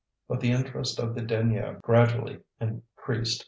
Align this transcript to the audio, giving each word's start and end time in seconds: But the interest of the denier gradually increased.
But 0.27 0.39
the 0.39 0.51
interest 0.51 0.97
of 0.97 1.13
the 1.13 1.21
denier 1.21 1.77
gradually 1.83 2.39
increased. 2.59 3.39